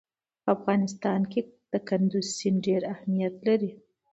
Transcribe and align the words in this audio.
په 0.43 0.49
افغانستان 0.57 1.21
کې 1.31 1.41
کندز 1.87 2.25
سیند 2.37 2.59
ډېر 2.67 2.81
اهمیت 2.93 3.35
لري. 3.47 3.71